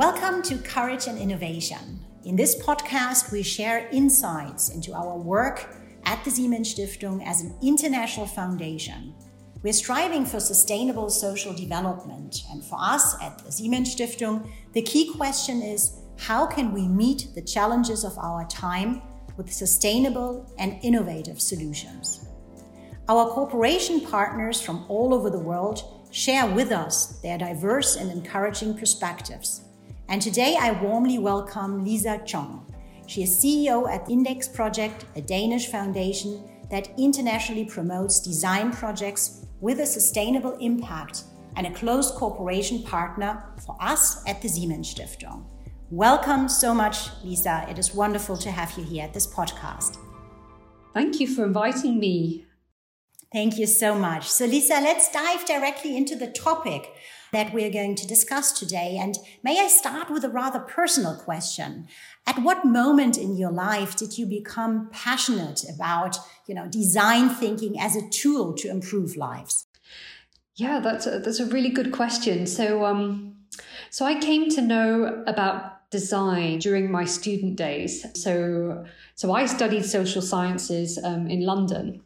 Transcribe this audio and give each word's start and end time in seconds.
Welcome 0.00 0.40
to 0.44 0.56
Courage 0.56 1.08
and 1.08 1.18
Innovation. 1.18 2.00
In 2.24 2.34
this 2.34 2.58
podcast, 2.64 3.30
we 3.30 3.42
share 3.42 3.86
insights 3.92 4.70
into 4.70 4.94
our 4.94 5.18
work 5.18 5.76
at 6.04 6.24
the 6.24 6.30
Siemens 6.30 6.74
Stiftung 6.74 7.22
as 7.22 7.42
an 7.42 7.54
international 7.60 8.24
foundation. 8.24 9.14
We're 9.62 9.74
striving 9.74 10.24
for 10.24 10.40
sustainable 10.40 11.10
social 11.10 11.52
development, 11.52 12.44
and 12.50 12.64
for 12.64 12.78
us 12.80 13.14
at 13.20 13.44
the 13.44 13.52
Siemens 13.52 13.94
Stiftung, 13.94 14.50
the 14.72 14.80
key 14.80 15.12
question 15.12 15.60
is 15.60 16.00
how 16.18 16.46
can 16.46 16.72
we 16.72 16.88
meet 16.88 17.34
the 17.34 17.42
challenges 17.42 18.02
of 18.02 18.16
our 18.16 18.46
time 18.46 19.02
with 19.36 19.52
sustainable 19.52 20.50
and 20.58 20.78
innovative 20.82 21.42
solutions? 21.42 22.26
Our 23.06 23.28
cooperation 23.28 24.00
partners 24.00 24.62
from 24.62 24.86
all 24.88 25.12
over 25.12 25.28
the 25.28 25.38
world 25.38 26.06
share 26.10 26.46
with 26.46 26.72
us 26.72 27.20
their 27.20 27.36
diverse 27.36 27.96
and 27.96 28.10
encouraging 28.10 28.78
perspectives. 28.78 29.66
And 30.10 30.20
today 30.20 30.56
I 30.60 30.72
warmly 30.72 31.20
welcome 31.20 31.84
Lisa 31.84 32.20
Chong. 32.26 32.66
She 33.06 33.22
is 33.22 33.30
CEO 33.30 33.88
at 33.88 34.10
Index 34.10 34.48
Project, 34.48 35.04
a 35.14 35.20
Danish 35.20 35.68
foundation 35.68 36.50
that 36.68 36.88
internationally 36.98 37.64
promotes 37.64 38.18
design 38.18 38.72
projects 38.72 39.46
with 39.60 39.78
a 39.78 39.86
sustainable 39.86 40.56
impact 40.58 41.22
and 41.54 41.64
a 41.64 41.70
close 41.70 42.10
cooperation 42.10 42.82
partner 42.82 43.54
for 43.64 43.76
us 43.80 44.26
at 44.26 44.42
the 44.42 44.48
Siemens 44.48 44.92
Stiftung. 44.92 45.44
Welcome 45.90 46.48
so 46.48 46.74
much, 46.74 47.10
Lisa. 47.22 47.64
It 47.70 47.78
is 47.78 47.94
wonderful 47.94 48.36
to 48.38 48.50
have 48.50 48.76
you 48.76 48.82
here 48.82 49.04
at 49.04 49.14
this 49.14 49.32
podcast. 49.32 49.96
Thank 50.92 51.20
you 51.20 51.28
for 51.28 51.44
inviting 51.44 52.00
me. 52.00 52.46
Thank 53.32 53.58
you 53.58 53.66
so 53.68 53.94
much. 53.94 54.28
So, 54.28 54.44
Lisa, 54.44 54.80
let's 54.80 55.08
dive 55.12 55.46
directly 55.46 55.96
into 55.96 56.16
the 56.16 56.26
topic 56.26 56.90
that 57.32 57.52
we're 57.52 57.70
going 57.70 57.94
to 57.96 58.06
discuss 58.06 58.52
today. 58.52 58.98
And 59.00 59.16
may 59.42 59.60
I 59.60 59.68
start 59.68 60.10
with 60.10 60.24
a 60.24 60.28
rather 60.28 60.60
personal 60.60 61.14
question? 61.14 61.88
At 62.26 62.42
what 62.42 62.64
moment 62.64 63.16
in 63.16 63.36
your 63.36 63.52
life 63.52 63.96
did 63.96 64.18
you 64.18 64.26
become 64.26 64.88
passionate 64.92 65.64
about, 65.72 66.16
you 66.46 66.54
know, 66.54 66.66
design 66.68 67.28
thinking 67.28 67.78
as 67.78 67.96
a 67.96 68.08
tool 68.08 68.54
to 68.54 68.70
improve 68.70 69.16
lives? 69.16 69.66
Yeah, 70.56 70.80
that's 70.80 71.06
a, 71.06 71.20
that's 71.20 71.40
a 71.40 71.46
really 71.46 71.70
good 71.70 71.92
question. 71.92 72.46
So, 72.46 72.84
um, 72.84 73.36
so 73.90 74.04
I 74.04 74.20
came 74.20 74.48
to 74.50 74.60
know 74.60 75.24
about 75.26 75.90
design 75.90 76.58
during 76.58 76.90
my 76.90 77.04
student 77.04 77.56
days. 77.56 78.06
So, 78.14 78.84
so 79.14 79.32
I 79.32 79.46
studied 79.46 79.84
social 79.84 80.22
sciences 80.22 80.98
um, 81.02 81.26
in 81.28 81.44
London 81.44 82.02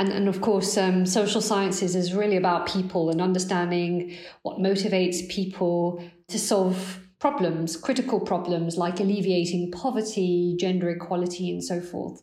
and, 0.00 0.10
and 0.10 0.28
of 0.28 0.40
course, 0.40 0.78
um, 0.78 1.04
social 1.04 1.42
sciences 1.42 1.94
is 1.94 2.14
really 2.14 2.36
about 2.36 2.66
people 2.66 3.10
and 3.10 3.20
understanding 3.20 4.16
what 4.40 4.56
motivates 4.56 5.28
people 5.28 6.02
to 6.28 6.38
solve 6.38 7.00
problems, 7.18 7.76
critical 7.76 8.18
problems 8.18 8.78
like 8.78 8.98
alleviating 8.98 9.70
poverty, 9.70 10.56
gender 10.58 10.88
equality, 10.88 11.50
and 11.50 11.62
so 11.62 11.82
forth. 11.82 12.22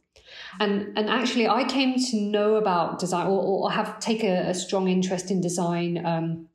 And, 0.60 0.98
and 0.98 1.08
actually, 1.08 1.48
I 1.48 1.66
came 1.66 2.00
to 2.06 2.20
know 2.20 2.56
about 2.56 2.98
design 2.98 3.28
or, 3.28 3.44
or 3.44 3.72
have 3.72 4.00
take 4.00 4.24
a, 4.24 4.50
a 4.50 4.56
strong 4.56 4.88
interest 4.88 5.30
in 5.30 5.40
design 5.40 6.04
um, 6.04 6.48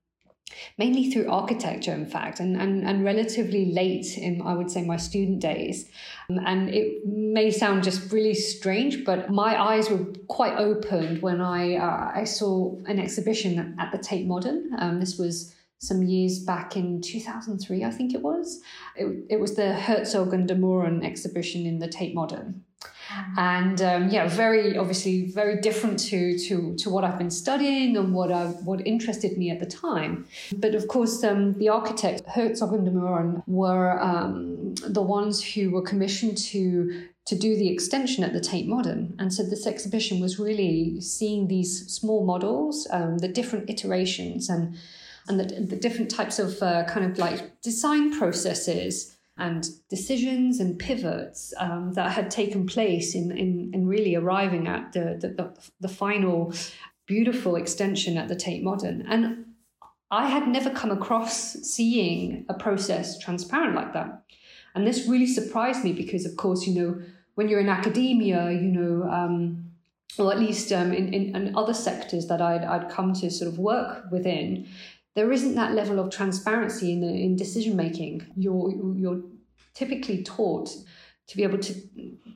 mainly 0.78 1.10
through 1.10 1.30
architecture, 1.30 1.92
in 1.92 2.06
fact, 2.06 2.40
and, 2.40 2.60
and, 2.60 2.86
and 2.86 3.04
relatively 3.04 3.72
late 3.72 4.18
in, 4.18 4.42
I 4.42 4.54
would 4.54 4.70
say, 4.70 4.84
my 4.84 4.96
student 4.96 5.40
days. 5.40 5.88
Um, 6.28 6.40
and 6.44 6.70
it 6.70 7.06
may 7.06 7.50
sound 7.50 7.84
just 7.84 8.12
really 8.12 8.34
strange, 8.34 9.04
but 9.04 9.30
my 9.30 9.60
eyes 9.60 9.90
were 9.90 10.04
quite 10.28 10.56
opened 10.58 11.22
when 11.22 11.40
I, 11.40 11.76
uh, 11.76 12.12
I 12.14 12.24
saw 12.24 12.76
an 12.86 12.98
exhibition 12.98 13.76
at 13.78 13.92
the 13.92 13.98
Tate 13.98 14.26
Modern. 14.26 14.70
Um, 14.78 15.00
this 15.00 15.18
was 15.18 15.54
some 15.78 16.02
years 16.02 16.38
back 16.38 16.76
in 16.76 17.00
2003, 17.00 17.84
I 17.84 17.90
think 17.90 18.14
it 18.14 18.22
was. 18.22 18.60
It, 18.94 19.24
it 19.28 19.40
was 19.40 19.56
the 19.56 19.74
Herzog 19.74 20.32
and 20.32 20.46
de 20.46 20.54
Meuron 20.54 21.04
exhibition 21.04 21.66
in 21.66 21.80
the 21.80 21.88
Tate 21.88 22.14
Modern 22.14 22.64
and 23.36 23.80
um, 23.82 24.08
yeah, 24.08 24.28
very 24.28 24.76
obviously 24.76 25.30
very 25.30 25.60
different 25.60 25.98
to 26.10 26.38
to 26.38 26.74
to 26.76 26.90
what 26.90 27.04
I've 27.04 27.18
been 27.18 27.30
studying 27.30 27.96
and 27.96 28.14
what 28.14 28.30
I 28.30 28.46
what 28.46 28.86
interested 28.86 29.36
me 29.38 29.50
at 29.50 29.60
the 29.60 29.66
time. 29.66 30.26
But 30.56 30.74
of 30.74 30.88
course, 30.88 31.22
um, 31.24 31.54
the 31.58 31.68
architects 31.68 32.22
Herzog 32.28 32.72
and 32.72 32.84
de 32.84 32.90
Meuron 32.90 33.42
were 33.46 34.00
um, 34.00 34.74
the 34.74 35.02
ones 35.02 35.42
who 35.42 35.70
were 35.70 35.82
commissioned 35.82 36.38
to 36.52 37.08
to 37.24 37.36
do 37.36 37.56
the 37.56 37.68
extension 37.68 38.24
at 38.24 38.32
the 38.32 38.40
Tate 38.40 38.66
Modern. 38.66 39.14
And 39.18 39.32
so 39.32 39.44
this 39.44 39.66
exhibition 39.66 40.20
was 40.20 40.38
really 40.38 41.00
seeing 41.00 41.46
these 41.46 41.86
small 41.86 42.26
models, 42.26 42.88
um, 42.90 43.18
the 43.18 43.28
different 43.28 43.70
iterations 43.70 44.48
and 44.48 44.76
and 45.28 45.38
the, 45.38 45.44
the 45.60 45.76
different 45.76 46.10
types 46.10 46.38
of 46.38 46.60
uh, 46.62 46.84
kind 46.84 47.10
of 47.10 47.16
like 47.18 47.60
design 47.62 48.16
processes 48.18 49.16
and 49.38 49.66
decisions 49.88 50.60
and 50.60 50.78
pivots 50.78 51.54
um, 51.58 51.92
that 51.94 52.12
had 52.12 52.30
taken 52.30 52.66
place 52.66 53.14
in, 53.14 53.30
in, 53.30 53.70
in 53.72 53.86
really 53.86 54.14
arriving 54.14 54.68
at 54.68 54.92
the, 54.92 55.16
the, 55.20 55.28
the, 55.28 55.52
the 55.80 55.88
final 55.88 56.52
beautiful 57.06 57.56
extension 57.56 58.18
at 58.18 58.28
the 58.28 58.36
Tate 58.36 58.62
Modern. 58.62 59.02
And 59.08 59.46
I 60.10 60.28
had 60.28 60.46
never 60.46 60.70
come 60.70 60.90
across 60.90 61.54
seeing 61.54 62.44
a 62.48 62.54
process 62.54 63.18
transparent 63.18 63.74
like 63.74 63.94
that. 63.94 64.22
And 64.74 64.86
this 64.86 65.06
really 65.06 65.26
surprised 65.26 65.84
me 65.84 65.92
because, 65.92 66.26
of 66.26 66.36
course, 66.36 66.66
you 66.66 66.74
know, 66.74 67.02
when 67.34 67.48
you're 67.48 67.60
in 67.60 67.68
academia, 67.68 68.50
you 68.50 68.68
know, 68.68 69.08
um, 69.10 69.72
or 70.18 70.30
at 70.30 70.38
least 70.38 70.70
um, 70.72 70.92
in, 70.92 71.12
in, 71.12 71.34
in, 71.34 71.56
other 71.56 71.72
sectors 71.72 72.26
that 72.26 72.42
I'd, 72.42 72.62
I'd 72.62 72.90
come 72.90 73.14
to 73.14 73.30
sort 73.30 73.50
of 73.50 73.58
work 73.58 74.04
within, 74.10 74.68
there 75.14 75.30
isn't 75.30 75.54
that 75.54 75.74
level 75.74 75.98
of 75.98 76.10
transparency 76.10 76.92
in, 76.92 77.02
in 77.04 77.36
decision 77.36 77.76
making. 77.76 78.26
You're, 78.36 78.72
you're 78.96 79.22
typically 79.74 80.22
taught 80.22 80.70
to 81.26 81.36
be 81.36 81.42
able 81.42 81.58
to, 81.58 81.74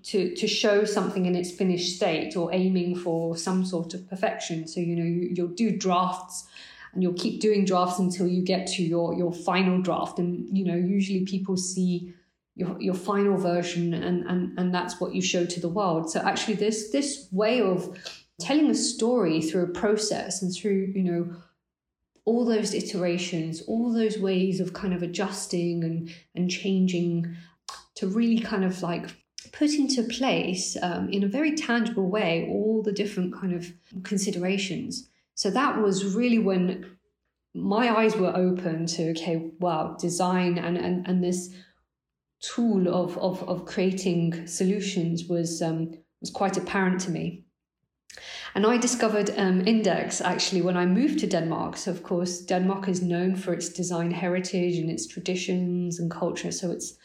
to, 0.03 0.35
to 0.35 0.47
show 0.47 0.85
something 0.85 1.27
in 1.27 1.35
its 1.35 1.51
finished 1.51 1.97
state 1.97 2.37
or 2.37 2.53
aiming 2.53 2.97
for 2.97 3.37
some 3.37 3.65
sort 3.65 3.95
of 3.95 4.09
perfection. 4.09 4.67
So, 4.69 4.81
you 4.81 4.97
know, 4.97 5.05
you, 5.05 5.29
you'll 5.35 5.49
do 5.49 5.77
drafts 5.77 6.47
and 6.93 7.03
you'll 7.03 7.15
keep 7.15 7.41
doing 7.41 7.65
drafts 7.65 7.99
until 7.99 8.27
you 8.27 8.43
get 8.43 8.67
to 8.69 8.83
your, 8.83 9.15
your 9.15 9.33
final 9.33 9.83
draft. 9.83 10.19
And, 10.19 10.47
you 10.57 10.65
know, 10.65 10.77
usually 10.77 11.25
people 11.25 11.57
see 11.57 12.15
your, 12.55 12.81
your 12.81 12.95
final 12.95 13.37
version 13.37 13.93
and, 13.93 14.25
and, 14.27 14.59
and 14.59 14.75
that's 14.75 15.01
what 15.01 15.15
you 15.15 15.21
show 15.21 15.45
to 15.45 15.61
the 15.61 15.69
world. 15.69 16.11
So 16.11 16.21
actually 16.21 16.55
this, 16.55 16.91
this 16.91 17.29
way 17.33 17.61
of 17.61 17.99
telling 18.41 18.71
a 18.71 18.75
story 18.75 19.43
through 19.43 19.65
a 19.65 19.69
process 19.69 20.43
and 20.43 20.55
through, 20.55 20.93
you 20.95 21.03
know, 21.03 21.37
all 22.27 22.45
those 22.45 22.75
iterations, 22.75 23.63
all 23.63 23.93
those 23.93 24.19
ways 24.19 24.61
of 24.61 24.75
kind 24.75 24.93
of 24.93 25.03
adjusting 25.03 25.83
and, 25.85 26.11
and 26.35 26.51
changing 26.51 27.37
to 27.95 28.09
really 28.09 28.41
kind 28.41 28.65
of 28.65 28.83
like 28.83 29.09
put 29.53 29.71
into 29.71 30.03
place 30.03 30.77
um, 30.83 31.09
in 31.09 31.23
a 31.23 31.29
very 31.29 31.55
tangible 31.55 32.11
way 32.11 32.47
all 32.51 32.83
the 32.83 32.93
different 32.93 33.33
kind 33.33 33.55
of 33.55 33.73
considerations. 34.03 35.09
So 35.35 35.51
that 35.51 35.81
was 35.81 36.15
really 36.15 36.41
when 36.41 36.97
my 37.55 37.97
eyes 37.97 38.17
were 38.17 38.37
open 38.37 38.87
to 38.87 39.11
okay, 39.11 39.51
wow, 39.61 39.97
design 39.99 40.59
and 40.59 40.77
and, 40.77 41.07
and 41.07 41.25
this 41.25 41.55
tool 42.41 42.89
of, 42.89 43.17
of 43.19 43.43
of 43.49 43.65
creating 43.65 44.47
solutions 44.47 45.25
was 45.25 45.63
um, 45.63 45.93
was 46.21 46.31
quite 46.31 46.57
apparent 46.57 47.01
to 47.03 47.11
me. 47.11 47.45
And 48.57 48.65
I 48.65 48.79
discovered 48.79 49.31
um, 49.37 49.67
Index 49.67 50.23
actually 50.23 50.63
when 50.63 50.79
I 50.79 50.87
moved 50.87 51.19
to 51.19 51.27
Denmark. 51.27 51.77
So, 51.77 51.91
of 51.91 52.03
course, 52.03 52.41
Denmark 52.41 52.89
is 52.89 53.03
known 53.03 53.37
for 53.37 53.53
its 53.53 53.69
design 53.69 54.11
heritage 54.11 54.79
and 54.79 54.91
its 54.91 55.07
traditions 55.07 56.01
and 56.01 56.11
culture. 56.11 56.51
So, 56.51 56.71
it's 56.71 56.97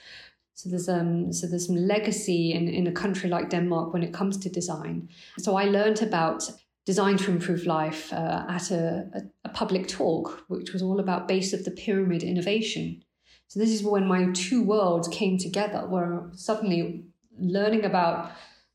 so 0.53 0.69
there's 0.69 0.87
um 0.87 1.33
so 1.33 1.47
there's 1.47 1.67
some 1.67 1.75
legacy 1.75 2.53
in, 2.53 2.69
in 2.69 2.87
a 2.87 2.91
country 2.93 3.29
like 3.29 3.49
Denmark 3.49 3.91
when 3.91 4.03
it 4.03 4.13
comes 4.13 4.37
to 4.37 4.49
design. 4.49 5.09
So 5.39 5.57
I 5.57 5.65
learned 5.65 6.01
about 6.01 6.49
design 6.85 7.17
to 7.17 7.31
improve 7.31 7.65
life 7.65 8.13
uh, 8.13 8.45
at 8.47 8.71
a, 8.71 9.09
a, 9.13 9.21
a 9.43 9.49
public 9.49 9.89
talk, 9.89 10.45
which 10.47 10.71
was 10.71 10.81
all 10.81 11.01
about 11.01 11.27
base 11.27 11.51
of 11.51 11.65
the 11.65 11.71
pyramid 11.71 12.23
innovation. 12.23 13.03
So 13.47 13.59
this 13.59 13.71
is 13.71 13.83
when 13.83 14.07
my 14.07 14.31
two 14.31 14.63
worlds 14.63 15.09
came 15.09 15.37
together, 15.37 15.85
where 15.89 16.29
suddenly 16.33 17.03
learning 17.37 17.83
about 17.83 18.31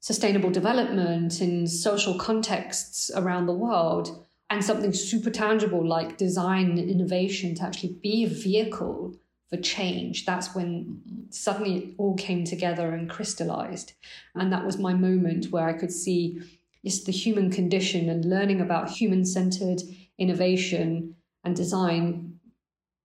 sustainable 0.07 0.51
development 0.51 1.41
in 1.41 1.67
social 1.67 2.17
contexts 2.17 3.11
around 3.17 3.47
the 3.47 3.53
world 3.53 4.25
and 4.51 4.65
something 4.65 4.93
super 4.93 5.31
tangible 5.31 5.85
like 5.85 6.17
design 6.17 6.79
innovation 6.79 7.57
to 7.57 7.65
actually 7.65 7.93
be 8.05 8.23
a 8.23 8.29
vehicle 8.29 9.17
for 9.51 9.57
change. 9.57 10.25
That's 10.25 10.55
when 10.55 11.03
suddenly 11.31 11.77
it 11.77 11.95
all 11.99 12.15
came 12.15 12.45
together 12.45 12.95
and 12.95 13.11
crystallized. 13.11 13.95
And 14.37 14.53
that 14.53 14.65
was 14.65 14.79
my 14.79 14.95
moment 14.95 15.51
where 15.51 15.67
i 15.67 15.73
could 15.73 15.91
see 15.91 16.41
just 16.85 17.07
the 17.07 17.11
human 17.11 17.51
condition 17.51 18.09
and 18.09 18.25
learning 18.25 18.61
about 18.61 18.89
human-centered 18.89 19.83
innovation 20.19 21.17
and 21.43 21.57
design 21.57 22.39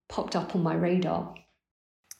popped 0.08 0.36
up 0.36 0.54
on 0.54 0.62
my 0.62 0.74
radar. 0.74 1.34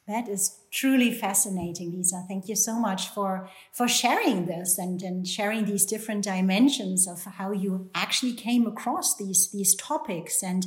That 0.08 0.28
is 0.28 0.58
truly 0.72 1.12
fascinating, 1.12 1.92
Lisa. 1.92 2.24
Thank 2.26 2.48
you 2.48 2.56
so 2.56 2.78
much 2.78 3.08
for, 3.08 3.48
for 3.72 3.86
sharing 3.86 4.46
this 4.46 4.78
and, 4.78 5.02
and 5.02 5.28
sharing 5.28 5.66
these 5.66 5.84
different 5.84 6.24
dimensions 6.24 7.06
of 7.06 7.22
how 7.24 7.52
you 7.52 7.90
actually 7.94 8.32
came 8.32 8.66
across 8.66 9.16
these, 9.16 9.50
these 9.52 9.74
topics. 9.74 10.42
And 10.42 10.66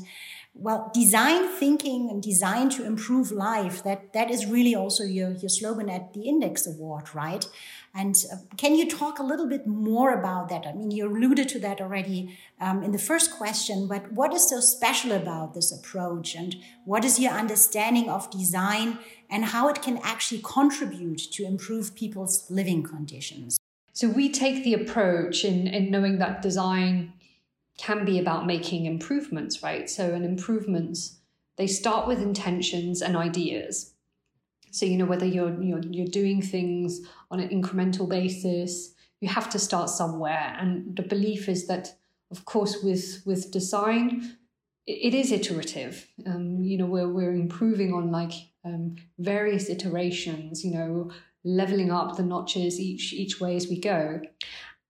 well, 0.54 0.90
design 0.94 1.50
thinking 1.50 2.10
and 2.10 2.24
design 2.24 2.70
to 2.70 2.86
improve 2.86 3.32
life, 3.32 3.84
that, 3.84 4.14
that 4.14 4.32
is 4.32 4.46
really 4.46 4.74
also 4.74 5.04
your, 5.04 5.32
your 5.32 5.50
slogan 5.50 5.90
at 5.90 6.14
the 6.14 6.22
Index 6.22 6.66
Award, 6.66 7.14
right? 7.14 7.46
And 7.94 8.16
uh, 8.32 8.38
can 8.58 8.76
you 8.76 8.90
talk 8.90 9.20
a 9.20 9.24
little 9.24 9.48
bit 9.48 9.68
more 9.68 10.12
about 10.14 10.50
that? 10.50 10.66
I 10.66 10.74
mean, 10.74 10.92
you 10.92 11.08
alluded 11.08 11.50
to 11.50 11.60
that 11.60 11.82
already 11.82 12.38
um, 12.62 12.84
in 12.84 12.92
the 12.92 13.00
first 13.00 13.32
question, 13.38 13.88
but 13.88 14.12
what 14.14 14.34
is 14.34 14.50
so 14.50 14.60
special 14.60 15.12
about 15.12 15.54
this 15.54 15.72
approach? 15.72 16.36
And 16.36 16.56
what 16.86 17.04
is 17.04 17.20
your 17.20 17.32
understanding 17.32 18.10
of 18.10 18.30
design 18.32 19.00
and 19.30 19.46
how 19.46 19.70
it 19.70 19.82
can 19.82 19.95
actually 20.04 20.42
contribute 20.44 21.20
to 21.32 21.46
improve 21.46 21.96
people's 21.96 22.50
living 22.50 22.84
conditions? 22.84 23.58
So 23.94 24.10
we 24.10 24.32
take 24.32 24.64
the 24.64 24.74
approach 24.74 25.46
in, 25.46 25.68
in 25.68 25.90
knowing 25.90 26.18
that 26.20 26.42
design 26.42 27.14
can 27.78 28.06
be 28.06 28.20
about 28.20 28.46
making 28.46 28.86
improvements, 28.86 29.62
right? 29.62 29.90
So, 29.90 30.14
an 30.14 30.24
improvements, 30.24 31.18
they 31.58 31.68
start 31.68 32.08
with 32.08 32.22
intentions 32.22 33.02
and 33.02 33.16
ideas. 33.16 33.94
So 34.76 34.86
you 34.86 34.98
know 34.98 35.06
whether 35.06 35.26
you're 35.26 35.62
you're 35.64 35.84
you're 35.84 36.08
doing 36.08 36.42
things 36.42 37.00
on 37.32 37.40
an 37.40 37.48
incremental 37.48 38.10
basis, 38.10 38.94
you 39.22 39.30
have 39.30 39.50
to 39.52 39.60
start 39.60 39.90
somewhere. 39.90 40.58
And 40.60 40.98
the 40.98 41.02
belief 41.02 41.48
is 41.48 41.68
that, 41.68 41.96
of 42.30 42.44
course, 42.44 42.84
with 42.84 43.24
with 43.26 43.52
design, 43.52 44.36
it 44.86 45.14
is 45.14 45.32
iterative. 45.32 46.10
Um, 46.28 46.62
you 46.62 46.78
know, 46.78 46.88
we're 46.88 47.08
we're 47.08 47.34
improving 47.34 47.94
on 47.94 48.12
like 48.12 48.34
um, 48.66 48.96
various 49.20 49.70
iterations. 49.70 50.66
You 50.66 50.74
know, 50.74 51.12
leveling 51.44 51.92
up 51.92 52.18
the 52.18 52.24
notches 52.24 52.80
each 52.80 53.14
each 53.14 53.40
way 53.40 53.56
as 53.56 53.68
we 53.68 53.80
go 53.80 54.22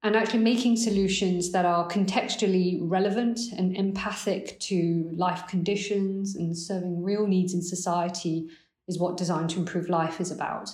and 0.06 0.16
actually 0.16 0.44
making 0.44 0.78
solutions 0.78 1.52
that 1.52 1.66
are 1.66 1.90
contextually 1.90 2.78
relevant 2.80 3.40
and 3.58 3.76
empathic 3.76 4.60
to 4.60 5.10
life 5.16 5.48
conditions 5.48 6.36
and 6.36 6.56
serving 6.56 7.02
real 7.02 7.26
needs 7.26 7.56
in 7.56 7.62
society 7.64 8.48
is 8.88 9.00
what 9.00 9.18
design 9.18 9.48
to 9.48 9.58
improve 9.58 9.90
life 9.90 10.22
is 10.22 10.30
about. 10.30 10.70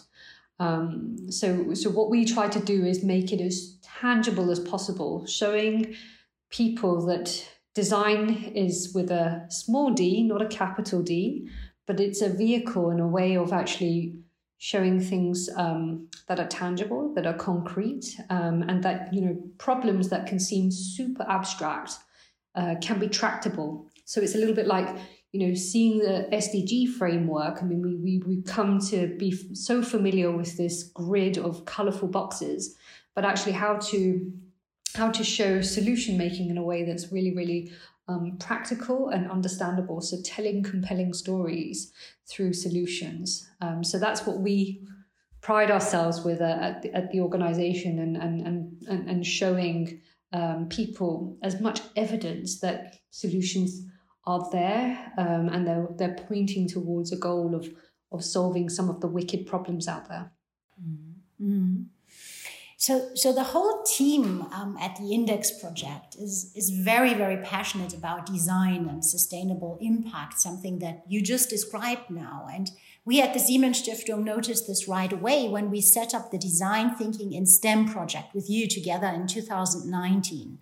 Um, 0.60 1.32
so, 1.32 1.74
so 1.74 1.90
what 1.90 2.10
we 2.10 2.26
try 2.26 2.50
to 2.50 2.60
do 2.60 2.84
is 2.84 3.06
make 3.06 3.32
it 3.32 3.40
as 3.40 3.78
tangible 3.82 4.52
as 4.52 4.60
possible, 4.60 5.26
showing 5.26 5.96
people 6.50 7.06
that 7.06 7.48
design 7.74 8.52
is 8.54 8.92
with 8.94 9.12
a 9.12 9.46
small 9.50 9.92
d, 9.92 10.24
not 10.24 10.42
a 10.42 10.48
capital 10.48 11.02
D, 11.02 11.50
but 11.86 12.00
it's 12.00 12.22
a 12.22 12.30
vehicle 12.30 12.90
and 12.90 13.00
a 13.00 13.08
way 13.08 13.36
of 13.38 13.54
actually 13.54 14.16
showing 14.58 15.00
things 15.00 15.50
um, 15.56 16.08
that 16.28 16.40
are 16.40 16.48
tangible, 16.48 17.14
that 17.16 17.26
are 17.26 17.34
concrete, 17.34 18.16
um, 18.30 18.64
and 18.64 18.84
that 18.84 19.14
you 19.14 19.22
know 19.22 19.36
problems 19.58 20.10
that 20.10 20.28
can 20.28 20.40
seem 20.40 20.72
super 20.72 21.26
abstract 21.28 21.94
uh, 22.56 22.76
can 22.82 23.00
be 23.00 23.08
tractable. 23.08 23.88
So 24.06 24.22
it's 24.22 24.36
a 24.36 24.38
little 24.38 24.56
bit 24.56 24.68
like 24.68 24.96
you 25.32 25.48
know, 25.48 25.54
seeing 25.56 26.00
the 26.00 26.28
SDG 26.32 26.90
framework, 26.90 27.60
I 27.62 27.66
mean, 27.66 27.82
we, 27.82 27.96
we, 27.96 28.22
we 28.28 28.42
come 28.42 28.80
to 28.90 29.16
be 29.18 29.32
so 29.56 29.82
familiar 29.82 30.30
with 30.30 30.58
this 30.58 30.84
grid 30.84 31.38
of 31.38 31.64
colorful 31.66 32.10
boxes, 32.10 32.76
but 33.16 33.24
actually 33.26 33.54
how 33.54 33.78
to 33.78 34.32
how 34.94 35.10
to 35.10 35.24
show 35.24 35.62
solution 35.62 36.18
making 36.18 36.50
in 36.50 36.58
a 36.58 36.64
way 36.64 36.84
that's 36.84 37.14
really, 37.14 37.34
really 37.34 37.72
um, 38.08 38.38
practical 38.40 39.10
and 39.10 39.30
understandable. 39.30 40.02
So 40.02 40.18
telling 40.24 40.64
compelling 40.64 41.14
stories 41.14 41.92
through 42.28 42.54
solutions. 42.54 43.50
Um, 43.62 43.84
so 43.84 44.00
that's 44.00 44.26
what 44.26 44.40
we 44.40 44.88
pride 45.42 45.72
ourselves 45.72 46.24
with 46.24 46.42
uh, 46.42 46.58
at, 46.62 46.82
the, 46.82 46.94
at 46.94 47.12
the 47.12 47.22
organization 47.22 48.00
and, 48.00 48.18
and, 48.18 48.84
and, 48.88 49.10
and 49.10 49.26
showing 49.26 50.02
um, 50.34 50.68
people 50.70 51.38
as 51.42 51.60
much 51.60 51.82
evidence 51.96 52.60
that 52.60 52.98
solutions 53.10 53.82
are 54.26 54.48
there 54.52 55.12
um, 55.18 55.50
and 55.50 55.68
they're, 55.68 55.88
they're 55.98 56.16
pointing 56.28 56.68
towards 56.68 57.12
a 57.12 57.18
goal 57.18 57.56
of, 57.56 57.68
of 58.12 58.24
solving 58.24 58.70
some 58.70 58.90
of 58.90 59.02
the 59.02 59.08
wicked 59.08 59.48
problems 59.48 59.88
out 59.88 60.08
there. 60.08 60.32
Mm-hmm. 61.42 61.82
So, 62.82 63.12
so 63.14 63.32
the 63.32 63.44
whole 63.44 63.84
team 63.84 64.42
um, 64.52 64.76
at 64.82 64.96
the 64.96 65.14
Index 65.14 65.52
Project 65.62 66.16
is, 66.16 66.52
is 66.56 66.72
very, 66.72 67.14
very 67.14 67.38
passionate 67.38 67.94
about 67.94 68.26
design 68.26 68.88
and 68.90 69.06
sustainable 69.06 69.78
impact, 69.80 70.40
something 70.40 70.80
that 70.80 71.04
you 71.08 71.22
just 71.22 71.48
described 71.48 72.10
now. 72.10 72.48
And 72.52 72.72
we 73.06 73.22
at 73.22 73.36
the 73.36 73.40
Siemens 73.40 73.84
Stiftung 73.84 74.24
noticed 74.24 74.66
this 74.66 74.88
right 74.88 75.14
away 75.14 75.48
when 75.48 75.70
we 75.70 75.80
set 75.80 76.16
up 76.16 76.32
the 76.32 76.40
Design 76.40 76.96
Thinking 76.96 77.34
in 77.34 77.46
STEM 77.46 77.88
project 77.88 78.34
with 78.34 78.50
you 78.50 78.68
together 78.68 79.10
in 79.10 79.28
2019 79.28 80.58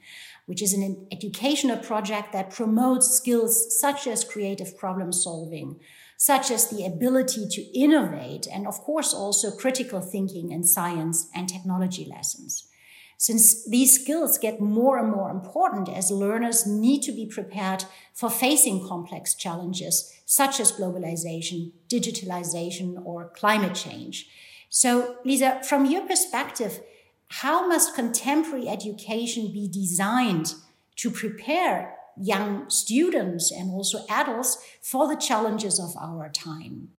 which 0.50 0.64
is 0.64 0.74
an 0.74 1.06
educational 1.12 1.78
project 1.78 2.34
that 2.34 2.50
promotes 2.50 3.16
skills 3.16 3.80
such 3.80 4.08
as 4.08 4.24
creative 4.24 4.76
problem 4.80 5.12
solving, 5.14 5.80
such 6.20 6.52
as 6.52 6.68
the 6.68 6.86
ability 6.86 7.48
to 7.48 7.62
innovate, 7.80 8.46
and 8.46 8.68
of 8.68 8.82
course 8.82 9.14
also 9.14 9.50
critical 9.50 10.02
thinking 10.02 10.52
in 10.52 10.66
science 10.66 11.30
and 11.34 11.48
technology 11.48 12.06
lessons. 12.06 12.68
Since 13.18 13.66
these 13.66 14.02
skills 14.02 14.38
get 14.38 14.60
more 14.60 15.00
and 15.00 15.10
more 15.10 15.30
important 15.30 15.88
as 15.88 16.12
learners 16.12 16.68
need 16.68 17.04
to 17.04 17.14
be 17.14 17.26
prepared 17.26 17.86
for 18.14 18.30
facing 18.30 18.86
complex 18.86 19.34
challenges 19.34 20.14
such 20.26 20.60
as 20.60 20.74
globalization, 20.74 21.72
digitalization, 21.88 23.02
or 23.06 23.30
climate 23.30 23.76
change. 23.76 24.28
So, 24.68 25.16
Lisa, 25.24 25.62
from 25.64 25.86
your 25.86 26.06
perspective, 26.06 26.82
how 27.30 27.66
must 27.66 27.96
contemporary 27.96 28.68
education 28.68 29.54
be 29.54 29.70
designed 29.70 30.54
to 30.98 31.10
prepare 31.10 31.96
young 32.20 32.70
students 32.70 33.52
and 33.52 33.72
also 33.72 34.06
adults 34.10 34.58
for 34.82 35.08
the 35.08 35.16
challenges 35.16 35.80
of 35.80 35.96
our 36.00 36.30
time? 36.30 36.90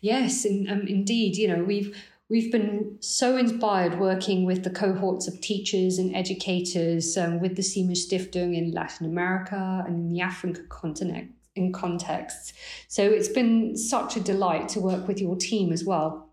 Yes, 0.00 0.44
in, 0.44 0.68
um, 0.68 0.86
indeed. 0.86 1.36
You 1.36 1.48
know, 1.48 1.64
we've 1.64 1.96
we've 2.28 2.52
been 2.52 2.96
so 3.00 3.36
inspired 3.36 3.98
working 3.98 4.44
with 4.44 4.64
the 4.64 4.70
cohorts 4.70 5.28
of 5.28 5.40
teachers 5.40 5.98
and 5.98 6.14
educators 6.14 7.16
um, 7.16 7.40
with 7.40 7.56
the 7.56 7.62
Siemens 7.62 8.06
Stiftung 8.06 8.56
in 8.56 8.72
Latin 8.72 9.06
America 9.06 9.84
and 9.86 9.96
in 9.96 10.12
the 10.12 10.20
African 10.20 10.66
continent 10.68 11.32
in 11.54 11.72
contexts. 11.72 12.52
So 12.86 13.02
it's 13.02 13.28
been 13.28 13.76
such 13.76 14.16
a 14.16 14.20
delight 14.20 14.68
to 14.70 14.80
work 14.80 15.08
with 15.08 15.20
your 15.20 15.36
team 15.36 15.72
as 15.72 15.84
well. 15.84 16.28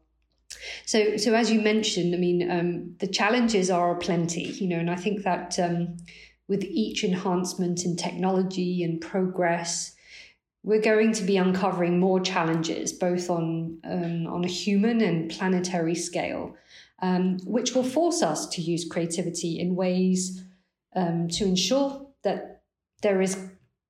So, 0.85 1.17
so 1.17 1.33
as 1.33 1.51
you 1.51 1.61
mentioned, 1.61 2.13
I 2.13 2.17
mean, 2.17 2.49
um, 2.49 2.95
the 2.99 3.07
challenges 3.07 3.69
are 3.69 3.95
plenty, 3.95 4.43
you 4.43 4.67
know, 4.67 4.77
and 4.77 4.89
I 4.89 4.95
think 4.95 5.23
that 5.23 5.57
um, 5.59 5.97
with 6.47 6.63
each 6.63 7.03
enhancement 7.03 7.85
in 7.85 7.95
technology 7.95 8.83
and 8.83 9.01
progress, 9.01 9.95
we're 10.63 10.81
going 10.81 11.11
to 11.13 11.23
be 11.23 11.37
uncovering 11.37 11.99
more 11.99 12.19
challenges, 12.19 12.91
both 12.91 13.29
on 13.29 13.79
um, 13.83 14.27
on 14.27 14.43
a 14.43 14.47
human 14.47 15.01
and 15.01 15.29
planetary 15.29 15.95
scale, 15.95 16.55
um, 17.01 17.37
which 17.45 17.75
will 17.75 17.83
force 17.83 18.23
us 18.23 18.47
to 18.47 18.61
use 18.61 18.89
creativity 18.89 19.59
in 19.59 19.75
ways 19.75 20.43
um, 20.95 21.27
to 21.27 21.45
ensure 21.45 22.07
that 22.23 22.63
there 23.01 23.21
is 23.21 23.37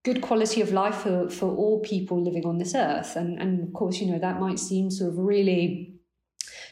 good 0.03 0.21
quality 0.21 0.61
of 0.61 0.71
life 0.71 0.95
for, 0.95 1.29
for 1.29 1.49
all 1.55 1.79
people 1.79 2.21
living 2.21 2.45
on 2.45 2.57
this 2.57 2.75
earth. 2.75 3.15
And, 3.15 3.41
and 3.41 3.63
of 3.63 3.73
course, 3.73 3.99
you 3.99 4.11
know, 4.11 4.19
that 4.19 4.39
might 4.39 4.59
seem 4.59 4.91
sort 4.91 5.11
of 5.11 5.17
really 5.17 5.95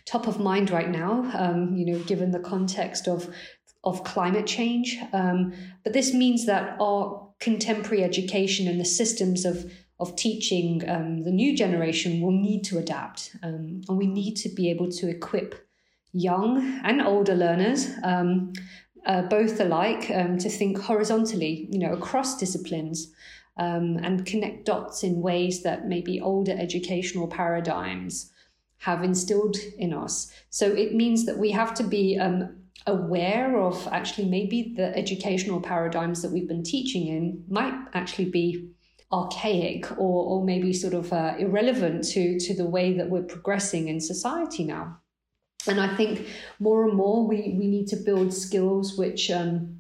top 0.06 0.28
of 0.28 0.40
mind 0.40 0.70
right 0.70 0.90
now, 0.90 1.32
um, 1.34 1.76
you 1.76 1.86
know, 1.86 2.00
given 2.00 2.32
the 2.32 2.40
context 2.40 3.08
of 3.08 3.34
of 3.84 4.04
climate 4.04 4.48
change. 4.48 4.98
Um, 5.12 5.54
but 5.84 5.94
this 5.94 6.14
means 6.14 6.46
that 6.46 6.78
our 6.80 7.28
contemporary 7.40 8.04
education 8.04 8.68
and 8.68 8.80
the 8.80 8.86
systems 8.86 9.46
of 9.46 9.72
of 10.00 10.16
teaching 10.16 10.84
um, 10.90 11.24
the 11.24 11.32
new 11.32 11.56
generation 11.56 12.20
will 12.20 12.32
need 12.32 12.64
to 12.64 12.78
adapt, 12.78 13.36
um, 13.44 13.82
and 13.88 13.98
we 13.98 14.08
need 14.08 14.36
to 14.36 14.50
be 14.50 14.70
able 14.70 14.90
to 14.90 15.08
equip 15.08 15.68
young 16.12 16.82
and 16.84 17.02
older 17.02 17.36
learners. 17.36 17.90
Um, 18.04 18.54
uh, 19.06 19.22
both 19.24 19.60
alike 19.60 20.10
um, 20.16 20.38
to 20.38 20.50
think 20.50 20.82
horizontally, 20.82 21.68
you 21.70 21.78
know, 21.78 21.94
across 21.94 22.38
disciplines, 22.38 23.12
and 23.58 24.26
connect 24.26 24.66
dots 24.66 25.04
in 25.04 25.22
ways 25.22 25.62
that 25.64 25.88
maybe 25.88 26.22
older 26.22 26.56
educational 26.58 27.28
paradigms 27.28 28.32
have 28.78 29.04
instilled 29.04 29.58
in 29.78 29.94
us. 29.94 30.34
So 30.50 30.68
it 30.68 30.94
means 30.94 31.26
that 31.26 31.38
we 31.38 31.52
have 31.52 31.74
to 31.76 31.84
be 31.84 32.18
um, 32.18 32.63
aware 32.88 33.58
of 33.58 33.88
actually 33.92 34.28
maybe 34.30 34.74
the 34.76 34.96
educational 34.98 35.62
paradigms 35.62 36.22
that 36.22 36.32
we've 36.32 36.48
been 36.48 36.64
teaching 36.64 37.08
in 37.08 37.44
might 37.48 37.74
actually 37.94 38.30
be 38.30 38.70
archaic 39.12 39.90
or, 39.94 40.26
or 40.26 40.44
maybe 40.44 40.74
sort 40.74 40.94
of 40.94 41.14
uh, 41.14 41.36
irrelevant 41.38 42.04
to, 42.04 42.40
to 42.40 42.56
the 42.56 42.66
way 42.66 42.94
that 42.94 43.10
we're 43.10 43.24
progressing 43.24 43.88
in 43.88 44.00
society 44.00 44.64
now. 44.64 44.98
And 45.68 45.80
I 45.80 45.96
think 45.96 46.28
more 46.60 46.86
and 46.86 46.98
more 46.98 47.26
we, 47.26 47.56
we 47.58 47.68
need 47.68 47.88
to 47.88 47.96
build 47.96 48.34
skills 48.34 48.98
which 48.98 49.32
um, 49.32 49.73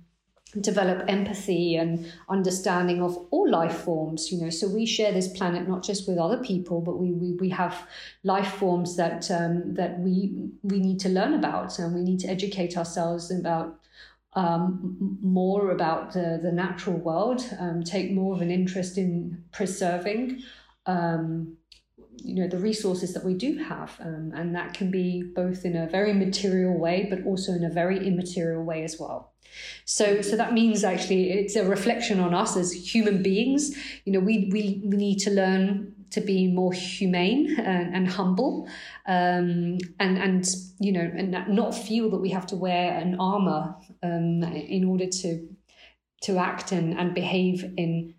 develop 0.62 1.04
empathy 1.08 1.76
and 1.76 2.12
understanding 2.30 3.02
of 3.02 3.18
all 3.32 3.50
life 3.50 3.76
forms 3.76 4.32
you 4.32 4.40
know. 4.40 4.50
So 4.50 4.68
we 4.68 4.86
share 4.86 5.12
this 5.12 5.28
planet 5.28 5.68
not 5.68 5.84
just 5.84 6.08
with 6.08 6.18
other 6.18 6.38
people 6.38 6.82
but 6.82 6.98
we 6.98 7.12
we, 7.12 7.34
we 7.34 7.50
have 7.50 7.88
life 8.24 8.54
forms 8.54 8.96
that 8.98 9.30
um, 9.32 9.74
that 9.74 10.00
we 10.00 10.36
we 10.64 10.80
need 10.80 11.00
to 11.02 11.10
learn 11.10 11.34
about 11.34 11.80
and 11.80 11.94
we 11.94 12.02
need 12.02 12.20
to 12.22 12.28
educate 12.28 12.78
ourselves 12.78 13.32
about 13.32 13.80
um, 14.36 15.18
more 15.22 15.72
about 15.72 16.14
the, 16.14 16.40
the 16.42 16.52
natural 16.52 16.98
world 16.98 17.42
um, 17.60 17.84
take 17.84 18.12
more 18.12 18.34
of 18.34 18.42
an 18.42 18.50
interest 18.50 18.98
in 18.98 19.44
preserving 19.52 20.42
um, 20.86 21.56
you 22.18 22.36
know 22.36 22.48
the 22.48 22.58
resources 22.58 23.14
that 23.14 23.24
we 23.24 23.34
do 23.34 23.58
have 23.58 23.96
um, 24.00 24.32
and 24.36 24.56
that 24.56 24.74
can 24.74 24.92
be 24.92 25.24
both 25.36 25.66
in 25.66 25.76
a 25.76 25.88
very 25.88 26.14
material 26.14 26.78
way 26.78 27.08
but 27.10 27.26
also 27.26 27.52
in 27.52 27.64
a 27.64 27.70
very 27.70 28.06
immaterial 28.06 28.64
way 28.64 28.84
as 28.84 29.00
well 29.00 29.34
so, 29.86 30.22
so 30.22 30.36
that 30.36 30.54
means 30.54 30.84
actually 30.84 31.32
it's 31.32 31.56
a 31.56 31.68
reflection 31.68 32.20
on 32.20 32.34
us 32.34 32.58
as 32.58 32.72
human 32.72 33.22
beings. 33.22 33.76
You 34.06 34.14
know, 34.14 34.20
we 34.20 34.50
we, 34.52 34.82
we 34.86 34.98
need 34.98 35.20
to 35.20 35.32
learn 35.32 35.94
to 36.12 36.22
be 36.22 36.48
more 36.48 36.74
humane 36.74 37.56
and, 37.60 37.96
and 37.96 38.08
humble, 38.08 38.68
um, 39.08 39.78
and 40.00 40.18
and 40.18 40.48
you 40.80 40.92
know, 40.92 41.12
and 41.16 41.32
not 41.50 41.76
feel 41.76 42.10
that 42.12 42.18
we 42.18 42.30
have 42.30 42.48
to 42.48 42.56
wear 42.56 42.98
an 42.98 43.20
armor 43.20 43.76
um, 44.02 44.44
in 44.44 44.86
order 44.86 45.08
to 45.08 45.48
to 46.22 46.38
act 46.38 46.72
and, 46.72 46.98
and 46.98 47.14
behave 47.14 47.74
in 47.78 48.14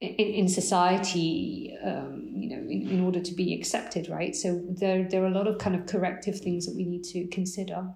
in, 0.00 0.08
in 0.10 0.48
society, 0.48 1.76
um, 1.82 2.28
you 2.32 2.48
know, 2.48 2.56
in, 2.56 2.88
in 2.88 3.04
order 3.04 3.20
to 3.20 3.34
be 3.34 3.54
accepted, 3.54 4.08
right? 4.08 4.34
So 4.34 4.62
there 4.68 5.08
there 5.08 5.22
are 5.22 5.26
a 5.26 5.38
lot 5.38 5.48
of 5.48 5.58
kind 5.58 5.74
of 5.74 5.86
corrective 5.86 6.40
things 6.40 6.66
that 6.66 6.76
we 6.76 6.84
need 6.84 7.04
to 7.04 7.26
consider. 7.28 7.88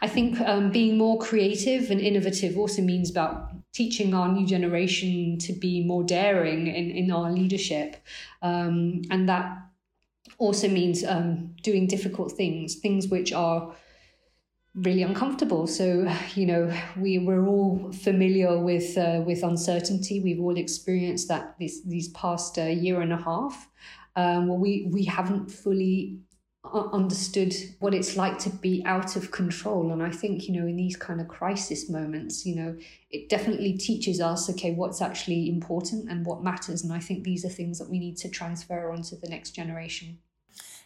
I 0.00 0.08
think 0.08 0.40
um, 0.40 0.70
being 0.70 0.96
more 0.96 1.18
creative 1.18 1.90
and 1.90 2.00
innovative 2.00 2.56
also 2.56 2.80
means 2.80 3.10
about 3.10 3.50
teaching 3.72 4.14
our 4.14 4.28
new 4.28 4.46
generation 4.46 5.38
to 5.38 5.52
be 5.52 5.84
more 5.84 6.02
daring 6.02 6.66
in, 6.66 6.90
in 6.90 7.10
our 7.10 7.30
leadership. 7.30 7.96
Um, 8.40 9.02
and 9.10 9.28
that 9.28 9.58
also 10.38 10.68
means 10.68 11.04
um, 11.04 11.54
doing 11.62 11.86
difficult 11.86 12.32
things, 12.32 12.76
things 12.76 13.08
which 13.08 13.32
are 13.32 13.74
really 14.74 15.02
uncomfortable. 15.02 15.66
So, 15.66 16.12
you 16.34 16.46
know, 16.46 16.72
we, 16.96 17.18
we're 17.18 17.46
all 17.46 17.92
familiar 17.92 18.58
with, 18.58 18.96
uh, 18.98 19.22
with 19.24 19.42
uncertainty. 19.42 20.20
We've 20.20 20.40
all 20.40 20.56
experienced 20.56 21.28
that 21.28 21.56
this, 21.58 21.82
these 21.82 22.08
past 22.08 22.58
uh, 22.58 22.64
year 22.64 23.00
and 23.00 23.12
a 23.12 23.16
half. 23.16 23.68
Um, 24.16 24.48
well, 24.48 24.58
we, 24.58 24.88
we 24.92 25.04
haven't 25.04 25.50
fully 25.50 26.18
understood 26.72 27.54
what 27.80 27.92
it's 27.92 28.16
like 28.16 28.38
to 28.38 28.48
be 28.48 28.82
out 28.86 29.16
of 29.16 29.30
control 29.30 29.92
and 29.92 30.02
i 30.02 30.10
think 30.10 30.48
you 30.48 30.58
know 30.58 30.66
in 30.66 30.76
these 30.76 30.96
kind 30.96 31.20
of 31.20 31.28
crisis 31.28 31.90
moments 31.90 32.46
you 32.46 32.56
know 32.56 32.74
it 33.10 33.28
definitely 33.28 33.74
teaches 33.74 34.18
us 34.18 34.48
okay 34.48 34.72
what's 34.72 35.02
actually 35.02 35.48
important 35.48 36.10
and 36.10 36.24
what 36.24 36.42
matters 36.42 36.82
and 36.82 36.90
i 36.90 36.98
think 36.98 37.22
these 37.22 37.44
are 37.44 37.50
things 37.50 37.78
that 37.78 37.90
we 37.90 37.98
need 37.98 38.16
to 38.16 38.30
transfer 38.30 38.90
onto 38.90 39.14
the 39.20 39.28
next 39.28 39.50
generation 39.50 40.18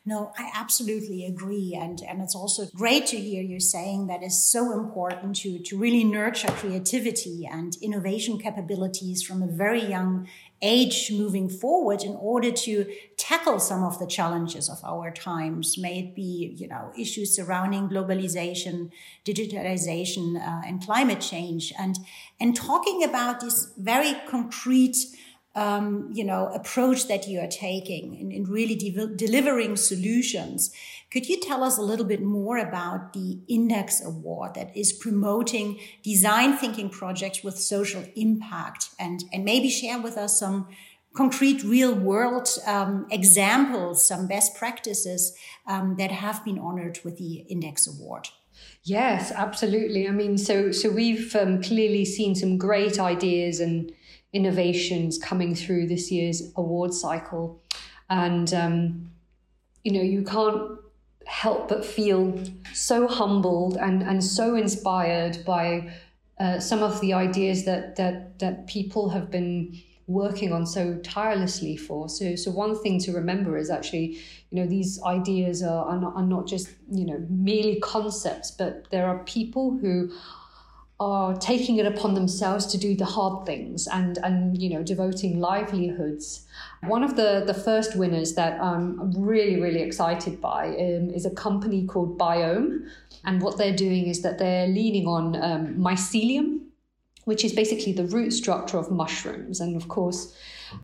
no, 0.04 0.32
I 0.38 0.50
absolutely 0.54 1.26
agree. 1.26 1.76
And, 1.78 2.00
and 2.02 2.22
it's 2.22 2.34
also 2.34 2.66
great 2.74 3.06
to 3.08 3.16
hear 3.18 3.42
you 3.42 3.60
saying 3.60 4.06
that 4.06 4.22
it's 4.22 4.50
so 4.50 4.72
important 4.72 5.36
to, 5.36 5.58
to 5.58 5.78
really 5.78 6.04
nurture 6.04 6.48
creativity 6.48 7.46
and 7.50 7.76
innovation 7.82 8.38
capabilities 8.38 9.22
from 9.22 9.42
a 9.42 9.46
very 9.46 9.84
young 9.84 10.26
age 10.62 11.12
moving 11.12 11.48
forward 11.48 12.02
in 12.02 12.16
order 12.16 12.50
to 12.50 12.90
tackle 13.16 13.60
some 13.60 13.84
of 13.84 13.98
the 13.98 14.06
challenges 14.06 14.68
of 14.68 14.82
our 14.82 15.10
times. 15.10 15.76
May 15.78 16.00
it 16.00 16.14
be, 16.16 16.54
you 16.56 16.68
know, 16.68 16.90
issues 16.98 17.36
surrounding 17.36 17.88
globalization, 17.88 18.90
digitalization, 19.24 20.36
uh, 20.36 20.66
and 20.66 20.82
climate 20.82 21.20
change. 21.20 21.72
And, 21.78 21.98
and 22.40 22.56
talking 22.56 23.04
about 23.04 23.40
this 23.40 23.72
very 23.76 24.14
concrete 24.28 24.96
um, 25.54 26.10
you 26.12 26.24
know, 26.24 26.48
approach 26.54 27.08
that 27.08 27.26
you 27.26 27.40
are 27.40 27.48
taking 27.48 28.14
in, 28.14 28.30
in 28.30 28.44
really 28.44 28.76
de- 28.76 29.14
delivering 29.16 29.76
solutions. 29.76 30.70
Could 31.10 31.28
you 31.28 31.40
tell 31.40 31.64
us 31.64 31.78
a 31.78 31.82
little 31.82 32.04
bit 32.04 32.22
more 32.22 32.58
about 32.58 33.12
the 33.14 33.40
Index 33.48 34.04
Award 34.04 34.54
that 34.54 34.76
is 34.76 34.92
promoting 34.92 35.80
design 36.04 36.56
thinking 36.56 36.90
projects 36.90 37.42
with 37.42 37.58
social 37.58 38.04
impact 38.14 38.90
and, 39.00 39.24
and 39.32 39.44
maybe 39.44 39.70
share 39.70 40.00
with 40.00 40.16
us 40.16 40.38
some 40.38 40.68
concrete 41.14 41.64
real 41.64 41.94
world 41.94 42.48
um, 42.66 43.06
examples, 43.10 44.06
some 44.06 44.26
best 44.26 44.54
practices 44.54 45.36
um, 45.66 45.96
that 45.96 46.10
have 46.10 46.44
been 46.44 46.58
honored 46.58 47.00
with 47.04 47.16
the 47.16 47.46
Index 47.48 47.86
Award? 47.86 48.28
Yes, 48.84 49.32
absolutely. 49.32 50.08
I 50.08 50.12
mean, 50.12 50.38
so 50.38 50.72
so 50.72 50.90
we've 50.90 51.34
um, 51.34 51.62
clearly 51.62 52.04
seen 52.04 52.34
some 52.34 52.58
great 52.58 52.98
ideas 52.98 53.60
and 53.60 53.92
innovations 54.32 55.18
coming 55.18 55.54
through 55.54 55.86
this 55.86 56.10
year's 56.10 56.52
award 56.56 56.92
cycle. 56.92 57.62
And, 58.10 58.52
um, 58.54 59.10
you 59.84 59.92
know, 59.92 60.02
you 60.02 60.22
can't 60.22 60.78
help 61.26 61.68
but 61.68 61.84
feel 61.84 62.42
so 62.72 63.06
humbled 63.06 63.76
and, 63.76 64.02
and 64.02 64.22
so 64.24 64.54
inspired 64.54 65.44
by 65.44 65.92
uh, 66.40 66.58
some 66.58 66.82
of 66.82 67.00
the 67.00 67.12
ideas 67.12 67.64
that, 67.64 67.96
that, 67.96 68.38
that 68.38 68.66
people 68.66 69.10
have 69.10 69.30
been 69.30 69.76
working 70.06 70.52
on 70.54 70.64
so 70.64 70.96
tirelessly 70.98 71.76
for. 71.76 72.08
So, 72.08 72.34
so 72.34 72.50
one 72.50 72.80
thing 72.82 72.98
to 73.00 73.12
remember 73.12 73.58
is 73.58 73.68
actually, 73.68 74.18
you 74.50 74.60
know, 74.62 74.66
these 74.66 75.02
ideas 75.02 75.62
are, 75.62 75.84
are, 75.84 76.00
not, 76.00 76.16
are 76.16 76.22
not 76.22 76.46
just, 76.46 76.70
you 76.90 77.04
know, 77.04 77.24
merely 77.28 77.78
concepts, 77.80 78.50
but 78.50 78.90
there 78.90 79.06
are 79.06 79.18
people 79.24 79.76
who 79.76 80.10
are 81.00 81.36
taking 81.36 81.76
it 81.76 81.86
upon 81.86 82.14
themselves 82.14 82.66
to 82.66 82.76
do 82.76 82.96
the 82.96 83.04
hard 83.04 83.46
things 83.46 83.86
and 83.86 84.18
and 84.24 84.60
you 84.60 84.68
know 84.68 84.82
devoting 84.82 85.38
livelihoods. 85.40 86.46
One 86.82 87.04
of 87.04 87.16
the 87.16 87.44
the 87.46 87.54
first 87.54 87.96
winners 87.96 88.34
that 88.34 88.60
i'm 88.60 89.12
really 89.12 89.60
really 89.60 89.80
excited 89.80 90.40
by 90.40 90.68
um, 90.68 91.10
is 91.10 91.24
a 91.24 91.30
company 91.30 91.86
called 91.86 92.18
Biohm. 92.18 92.88
And 93.24 93.42
what 93.42 93.58
they're 93.58 93.76
doing 93.76 94.06
is 94.06 94.22
that 94.22 94.38
they're 94.38 94.68
leaning 94.68 95.06
on 95.06 95.36
um, 95.42 95.74
mycelium 95.76 96.68
which 97.28 97.44
is 97.44 97.52
basically 97.52 97.92
the 97.92 98.06
root 98.06 98.30
structure 98.30 98.78
of 98.78 98.90
mushrooms. 98.90 99.60
And 99.60 99.76
of 99.76 99.86
course 99.88 100.34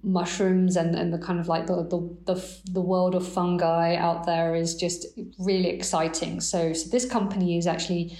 mushrooms 0.02 0.76
and, 0.76 0.94
and 0.94 1.10
the 1.10 1.16
kind 1.18 1.40
of 1.40 1.48
like 1.48 1.66
the, 1.66 1.76
the, 1.84 2.34
the, 2.34 2.46
the 2.70 2.82
world 2.82 3.14
of 3.14 3.26
fungi 3.26 3.96
out 3.96 4.26
there 4.26 4.54
is 4.54 4.74
just 4.74 5.06
really 5.38 5.70
exciting. 5.70 6.42
So, 6.42 6.74
so 6.74 6.90
this 6.90 7.06
company 7.06 7.56
is 7.56 7.66
actually 7.66 8.18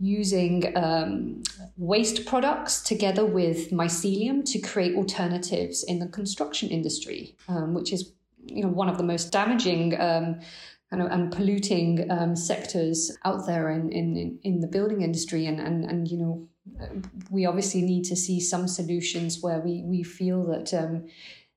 using 0.00 0.76
um, 0.76 1.42
waste 1.76 2.24
products 2.24 2.80
together 2.80 3.24
with 3.24 3.70
mycelium 3.70 4.44
to 4.50 4.58
create 4.58 4.96
alternatives 4.96 5.84
in 5.84 5.98
the 5.98 6.08
construction 6.08 6.70
industry, 6.70 7.36
um, 7.48 7.74
which 7.74 7.92
is 7.92 8.12
you 8.46 8.62
know 8.62 8.68
one 8.68 8.88
of 8.88 8.96
the 8.96 9.04
most 9.04 9.30
damaging 9.30 10.00
um, 10.00 10.40
of 10.92 11.10
and 11.12 11.30
polluting 11.30 12.10
um, 12.10 12.34
sectors 12.34 13.16
out 13.24 13.46
there 13.46 13.70
in, 13.70 13.92
in 13.92 14.38
in 14.42 14.60
the 14.60 14.66
building 14.66 15.02
industry, 15.02 15.46
and 15.46 15.60
and 15.60 15.84
and 15.84 16.08
you 16.08 16.16
know 16.16 16.48
we 17.30 17.44
obviously 17.44 17.82
need 17.82 18.04
to 18.04 18.16
see 18.16 18.40
some 18.40 18.66
solutions 18.66 19.42
where 19.42 19.60
we 19.60 19.82
we 19.84 20.02
feel 20.02 20.44
that 20.46 20.72
um, 20.72 21.06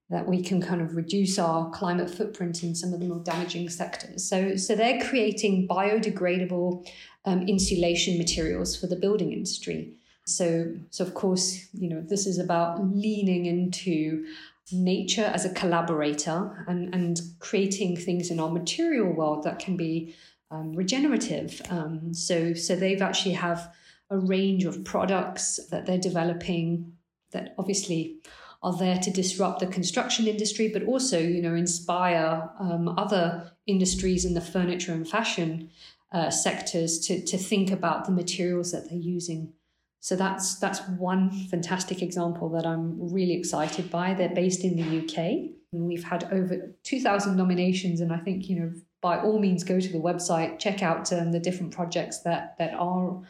that 0.10 0.28
we 0.28 0.44
can 0.44 0.62
kind 0.62 0.82
of 0.82 0.96
reduce 0.96 1.40
our 1.40 1.72
climate 1.72 2.10
footprint 2.10 2.62
in 2.62 2.76
some 2.76 2.94
of 2.94 3.00
the 3.00 3.08
more 3.08 3.24
damaging 3.24 3.68
sectors. 3.68 4.24
So, 4.24 4.56
so 4.58 4.76
they're 4.76 5.02
creating 5.02 5.68
biodegradable 5.68 6.88
um, 7.26 7.48
insulation 7.48 8.18
materials 8.18 8.76
for 8.76 8.88
the 8.88 8.96
building 8.96 9.32
industry. 9.32 9.94
So, 10.26 10.74
so 10.90 11.04
of 11.04 11.14
course, 11.14 11.68
you 11.74 11.90
know, 11.90 12.02
this 12.02 12.26
is 12.26 12.40
about 12.40 12.84
leaning 12.86 13.46
into 13.46 14.26
nature 14.72 15.26
as 15.26 15.46
a 15.46 15.54
collaborator 15.54 16.66
and, 16.68 16.94
and 16.94 17.22
creating 17.40 17.98
things 17.98 18.32
in 18.32 18.40
our 18.40 18.50
material 18.50 19.12
world 19.14 19.44
that 19.44 19.60
can 19.60 19.76
be 19.76 20.16
um, 20.52 20.74
regenerative. 20.74 21.62
Um, 21.70 22.14
so, 22.14 22.54
so 22.54 22.76
they've 22.76 23.02
actually 23.02 23.34
have 23.34 23.74
a 24.10 24.18
range 24.18 24.64
of 24.66 24.84
products 24.86 25.60
that 25.70 25.86
they're 25.86 25.98
developing 25.98 26.94
that 27.32 27.56
obviously 27.58 28.18
are 28.62 28.78
there 28.78 28.98
to 29.00 29.12
disrupt 29.12 29.60
the 29.60 29.68
construction 29.68 30.26
industry, 30.26 30.70
but 30.70 30.84
also, 30.84 31.20
you 31.20 31.42
know, 31.42 31.54
inspire 31.54 32.50
um, 32.60 32.88
other 32.98 33.52
industries 33.68 34.24
in 34.24 34.34
the 34.34 34.42
furniture 34.42 34.94
and 34.94 35.08
fashion 35.08 35.70
uh, 36.14 36.30
sectors 36.30 37.00
to, 37.00 37.24
to 37.26 37.38
think 37.38 37.72
about 37.72 38.06
the 38.06 38.12
materials 38.12 38.72
that 38.72 38.90
they're 38.90 38.98
using. 38.98 39.52
So 40.00 40.16
that's 40.16 40.56
that's 40.60 40.82
one 40.90 41.32
fantastic 41.48 42.02
example 42.02 42.50
that 42.50 42.66
I'm 42.66 43.14
really 43.14 43.34
excited 43.34 43.90
by. 43.90 44.14
They're 44.14 44.36
based 44.36 44.64
in 44.64 44.76
the 44.76 45.00
UK. 45.00 45.52
And 45.72 45.88
we've 45.88 46.04
had 46.04 46.26
over 46.26 46.76
2,000 46.84 47.36
nominations, 47.36 48.00
and 48.00 48.14
I 48.14 48.18
think 48.18 48.48
you 48.48 48.60
know 48.60 48.74
by 49.02 49.20
all 49.20 49.40
means 49.40 49.64
go 49.64 49.80
to 49.80 49.92
the 49.92 49.98
website, 49.98 50.60
check 50.60 50.84
out 50.84 51.12
um, 51.12 51.32
the 51.32 51.40
different 51.40 51.74
projects 51.74 52.20
that 52.20 52.58
that 52.58 52.74
are 52.74 53.22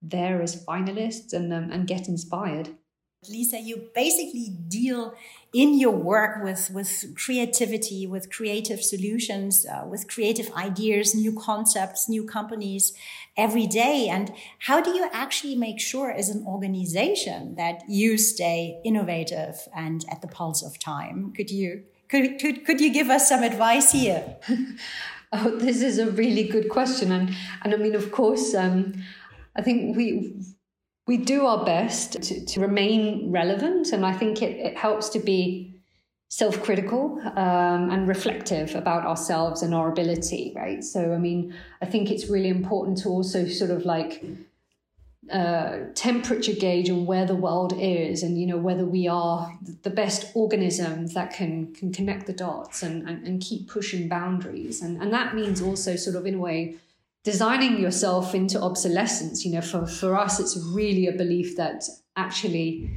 there 0.00 0.42
as 0.42 0.64
finalists, 0.64 1.32
and 1.32 1.52
um, 1.52 1.70
and 1.70 1.86
get 1.86 2.08
inspired. 2.08 2.70
Lisa, 3.28 3.60
you 3.60 3.88
basically 3.94 4.48
deal 4.66 5.14
in 5.52 5.78
your 5.78 5.92
work 5.92 6.42
with, 6.42 6.70
with 6.70 7.14
creativity, 7.14 8.04
with 8.04 8.32
creative 8.32 8.82
solutions, 8.82 9.64
uh, 9.64 9.86
with 9.86 10.08
creative 10.08 10.52
ideas, 10.54 11.14
new 11.14 11.32
concepts, 11.32 12.08
new 12.08 12.24
companies 12.24 12.92
every 13.36 13.66
day. 13.66 14.08
And 14.08 14.32
how 14.60 14.80
do 14.80 14.90
you 14.90 15.08
actually 15.12 15.54
make 15.54 15.78
sure 15.78 16.10
as 16.10 16.30
an 16.30 16.44
organization 16.46 17.54
that 17.54 17.82
you 17.88 18.18
stay 18.18 18.80
innovative 18.84 19.68
and 19.74 20.04
at 20.10 20.20
the 20.20 20.28
pulse 20.28 20.62
of 20.62 20.80
time? 20.80 21.32
Could 21.32 21.50
you, 21.50 21.84
could, 22.08 22.40
could, 22.40 22.64
could 22.64 22.80
you 22.80 22.92
give 22.92 23.08
us 23.08 23.28
some 23.28 23.44
advice 23.44 23.92
here? 23.92 24.36
oh, 25.32 25.58
this 25.58 25.80
is 25.80 25.98
a 25.98 26.10
really 26.10 26.48
good 26.48 26.68
question. 26.68 27.12
And, 27.12 27.36
and 27.62 27.72
I 27.72 27.76
mean, 27.76 27.94
of 27.94 28.10
course, 28.10 28.52
um, 28.52 28.94
I 29.54 29.62
think 29.62 29.96
we, 29.96 30.34
we 31.06 31.16
do 31.16 31.46
our 31.46 31.64
best 31.64 32.22
to, 32.22 32.44
to 32.44 32.60
remain 32.60 33.30
relevant. 33.30 33.92
And 33.92 34.06
I 34.06 34.12
think 34.12 34.42
it, 34.42 34.56
it 34.56 34.76
helps 34.76 35.08
to 35.10 35.18
be 35.18 35.80
self 36.28 36.62
critical 36.62 37.20
um, 37.36 37.90
and 37.90 38.08
reflective 38.08 38.74
about 38.74 39.04
ourselves 39.04 39.62
and 39.62 39.74
our 39.74 39.90
ability, 39.90 40.52
right? 40.56 40.82
So, 40.82 41.12
I 41.12 41.18
mean, 41.18 41.54
I 41.80 41.86
think 41.86 42.10
it's 42.10 42.28
really 42.28 42.48
important 42.48 42.98
to 42.98 43.08
also 43.08 43.46
sort 43.48 43.70
of 43.70 43.84
like 43.84 44.24
uh, 45.30 45.78
temperature 45.94 46.52
gauge 46.52 46.90
on 46.90 47.06
where 47.06 47.24
the 47.24 47.34
world 47.34 47.72
is 47.78 48.24
and 48.24 48.40
you 48.40 48.44
know 48.44 48.56
whether 48.56 48.84
we 48.84 49.06
are 49.06 49.56
the 49.82 49.88
best 49.90 50.32
organisms 50.34 51.14
that 51.14 51.32
can 51.32 51.72
can 51.74 51.92
connect 51.92 52.26
the 52.26 52.32
dots 52.32 52.82
and, 52.82 53.08
and, 53.08 53.24
and 53.24 53.40
keep 53.40 53.68
pushing 53.68 54.08
boundaries 54.08 54.82
and 54.82 55.00
and 55.00 55.12
that 55.12 55.32
means 55.32 55.62
also 55.62 55.94
sort 55.94 56.16
of 56.16 56.26
in 56.26 56.34
a 56.34 56.38
way 56.38 56.74
designing 57.24 57.78
yourself 57.78 58.34
into 58.34 58.60
obsolescence 58.60 59.44
you 59.44 59.52
know 59.52 59.60
for 59.60 59.86
for 59.86 60.18
us 60.18 60.40
it's 60.40 60.56
really 60.72 61.06
a 61.06 61.12
belief 61.12 61.56
that 61.56 61.84
actually 62.16 62.90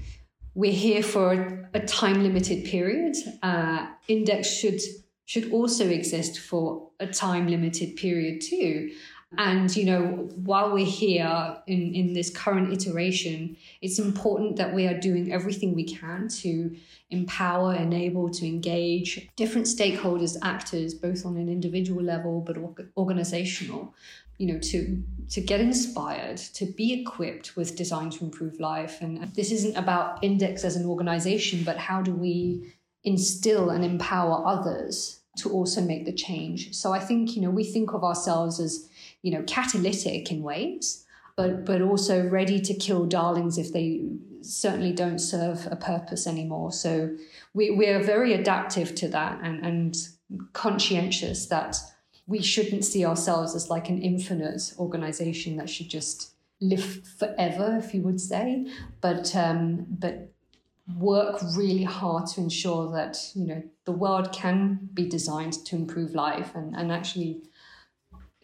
we're 0.56 0.72
here 0.72 1.04
for 1.04 1.70
a 1.74 1.80
time 1.82 2.24
limited 2.24 2.64
period. 2.64 3.16
Uh, 3.44 3.86
index 4.08 4.48
should 4.48 4.80
should 5.26 5.52
also 5.52 5.88
exist 5.90 6.40
for 6.40 6.90
a 7.00 7.08
time 7.08 7.48
limited 7.48 7.96
period 7.96 8.42
too 8.42 8.92
and 9.38 9.76
you 9.76 9.86
know 9.86 10.02
while 10.44 10.72
we're 10.74 10.86
here 10.86 11.58
in 11.68 11.94
in 11.94 12.14
this 12.14 12.30
current 12.30 12.72
iteration 12.72 13.56
it's 13.82 14.00
important 14.00 14.56
that 14.56 14.74
we 14.74 14.88
are 14.88 15.00
doing 15.00 15.32
everything 15.32 15.74
we 15.74 15.84
can 15.84 16.28
to 16.28 16.76
empower 17.10 17.74
enable 17.76 18.30
to 18.30 18.46
engage 18.46 19.30
different 19.36 19.68
stakeholders 19.68 20.38
actors 20.42 20.94
both 20.94 21.26
on 21.26 21.38
an 21.38 21.50
individual 21.50 22.04
level 22.04 22.42
but 22.42 22.58
organizational 22.98 23.94
you 24.38 24.52
know 24.52 24.60
to 24.60 25.04
to 25.30 25.42
get 25.42 25.60
inspired 25.60 26.38
to 26.38 26.66
be 26.66 26.94
equipped 26.94 27.56
with 27.56 27.76
design 27.76 28.10
to 28.12 28.24
improve 28.24 28.60
life. 28.60 29.02
And 29.02 29.34
this 29.34 29.52
isn't 29.52 29.76
about 29.76 30.24
index 30.24 30.64
as 30.64 30.76
an 30.76 30.86
organization 30.86 31.64
but 31.64 31.78
how 31.78 32.02
do 32.02 32.14
we 32.14 32.74
instill 33.04 33.70
and 33.70 33.86
empower 33.86 34.46
others 34.46 35.22
to 35.36 35.52
also 35.52 35.82
make 35.82 36.06
the 36.06 36.14
change 36.14 36.74
so 36.74 36.94
i 36.94 37.00
think 37.00 37.36
you 37.36 37.42
know 37.42 37.50
we 37.50 37.64
think 37.64 37.94
of 37.94 38.04
ourselves 38.04 38.60
as 38.60 38.90
you 39.26 39.32
know, 39.32 39.42
catalytic 39.48 40.32
in 40.32 40.44
ways, 40.44 41.04
but 41.36 41.66
but 41.66 41.82
also 41.82 42.30
ready 42.30 42.62
to 42.62 42.76
kill 42.76 43.08
darlings 43.08 43.58
if 43.58 43.74
they 43.74 44.06
certainly 44.42 44.92
don't 44.92 45.18
serve 45.18 45.68
a 45.72 45.76
purpose 45.76 46.28
anymore. 46.28 46.72
So 46.72 47.10
we, 47.56 47.72
we 47.72 47.88
are 47.88 48.04
very 48.04 48.34
adaptive 48.34 48.94
to 48.96 49.08
that 49.08 49.40
and, 49.42 49.66
and 49.66 49.96
conscientious 50.54 51.48
that 51.48 51.76
we 52.28 52.40
shouldn't 52.40 52.86
see 52.86 53.04
ourselves 53.04 53.56
as 53.56 53.68
like 53.72 53.90
an 53.90 54.00
infinite 54.00 54.76
organization 54.78 55.58
that 55.58 55.72
should 55.72 55.90
just 55.90 56.36
live 56.62 57.02
forever, 57.18 57.82
if 57.84 57.96
you 57.96 58.04
would 58.04 58.22
say, 58.22 58.68
but 59.02 59.36
um, 59.36 59.88
but 59.90 60.35
work 60.98 61.42
really 61.56 61.84
hard 61.84 62.28
to 62.28 62.42
ensure 62.42 62.92
that 62.92 63.18
you 63.34 63.48
know 63.48 63.64
the 63.86 63.92
world 63.92 64.32
can 64.32 64.88
be 64.94 65.08
designed 65.10 65.54
to 65.66 65.76
improve 65.76 66.14
life 66.14 66.54
and, 66.54 66.76
and 66.76 66.92
actually 66.92 67.42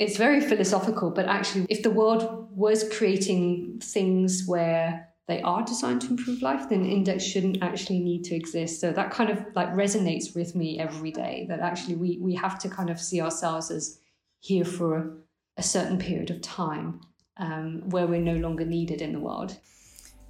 it's 0.02 0.18
very 0.18 0.42
philosophical, 0.42 1.12
but 1.12 1.28
actually, 1.28 1.68
if 1.70 1.84
the 1.84 1.92
world 1.92 2.50
was 2.58 2.90
creating 2.92 3.80
things 3.84 4.46
where 4.48 5.10
they 5.28 5.44
are 5.44 5.64
designed 5.64 6.02
to 6.02 6.10
improve 6.10 6.42
life, 6.42 6.70
then 6.70 6.86
index 6.86 7.24
shouldn't 7.24 7.62
actually 7.62 8.00
need 8.00 8.24
to 8.24 8.36
exist. 8.36 8.82
So 8.82 8.92
that 8.94 9.12
kind 9.12 9.30
of 9.30 9.46
like 9.56 9.70
resonates 9.74 10.36
with 10.36 10.56
me 10.56 10.80
every 10.80 11.12
day 11.12 11.46
that 11.50 11.60
actually 11.60 11.96
we, 11.96 12.18
we 12.20 12.34
have 12.34 12.58
to 12.60 12.70
kind 12.70 12.90
of 12.90 13.00
see 13.00 13.22
ourselves 13.22 13.70
as 13.70 14.00
here 14.40 14.66
for 14.66 15.18
a, 15.58 15.62
certain 15.62 16.00
period 16.00 16.32
of 16.32 16.42
time 16.42 17.02
um, 17.38 17.88
where 17.92 18.08
we're 18.08 18.20
no 18.20 18.38
longer 18.38 18.66
needed 18.66 19.04
in 19.04 19.14
the 19.14 19.20
world. 19.20 19.56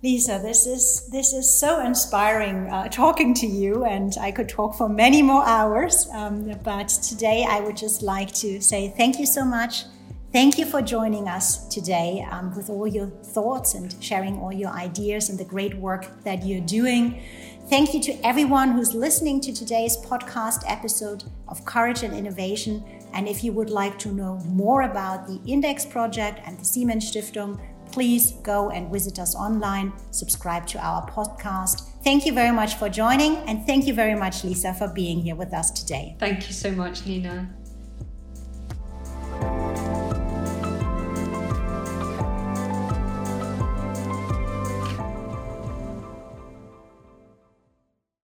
Lisa, 0.04 0.40
this 0.42 0.66
is 0.66 1.08
this 1.12 1.32
is 1.32 1.60
so 1.60 1.80
inspiring 1.80 2.68
uh, 2.72 2.88
talking 2.88 3.36
to 3.36 3.46
you, 3.46 3.86
and 3.86 4.18
I 4.20 4.32
could 4.32 4.50
talk 4.50 4.74
for 4.74 4.90
many 4.90 5.22
more 5.22 5.46
hours. 5.46 6.08
Um, 6.12 6.52
but 6.64 6.88
today, 6.88 7.46
I 7.48 7.60
would 7.60 7.78
just 7.78 8.02
like 8.02 8.32
to 8.36 8.60
say 8.62 8.92
thank 8.98 9.20
you 9.20 9.28
so 9.28 9.46
much. 9.46 9.84
Thank 10.34 10.58
you 10.58 10.66
for 10.66 10.82
joining 10.82 11.28
us 11.28 11.68
today 11.68 12.26
um, 12.32 12.56
with 12.56 12.72
all 12.72 12.88
your 12.88 13.08
thoughts 13.08 13.76
and 13.76 13.96
sharing 14.02 14.40
all 14.40 14.52
your 14.52 14.72
ideas 14.72 15.30
and 15.30 15.38
the 15.38 15.46
great 15.46 15.76
work 15.76 16.08
that 16.24 16.48
you're 16.48 16.66
doing. 16.66 17.22
Thank 17.70 17.94
you 17.94 18.02
to 18.02 18.26
everyone 18.26 18.72
who's 18.72 18.96
listening 18.96 19.40
to 19.42 19.54
today's 19.54 19.98
podcast 19.98 20.64
episode 20.68 21.26
of 21.48 21.64
Courage 21.66 22.02
and 22.02 22.16
Innovation. 22.16 22.84
And 23.14 23.28
if 23.28 23.44
you 23.44 23.52
would 23.54 23.70
like 23.70 24.00
to 24.00 24.12
know 24.12 24.40
more 24.48 24.82
about 24.82 25.28
the 25.28 25.40
Index 25.46 25.86
Project 25.86 26.40
and 26.46 26.58
the 26.58 26.66
Siemens 26.66 27.12
Stiftung, 27.12 27.60
please 27.92 28.32
go 28.44 28.70
and 28.70 28.92
visit 28.92 29.20
us 29.20 29.36
online, 29.36 29.94
subscribe 30.12 30.66
to 30.68 30.80
our 30.80 31.10
podcast. 31.10 31.90
Thank 32.04 32.26
you 32.26 32.34
very 32.34 32.52
much 32.52 32.76
for 32.76 32.90
joining, 32.90 33.36
and 33.48 33.66
thank 33.66 33.86
you 33.86 33.94
very 33.94 34.16
much, 34.16 34.44
Lisa, 34.44 34.74
for 34.74 34.88
being 34.88 35.20
here 35.20 35.36
with 35.36 35.54
us 35.54 35.72
today. 35.72 36.16
Thank 36.20 36.48
you 36.48 36.54
so 36.54 36.72
much, 36.72 37.06
Nina. 37.06 37.50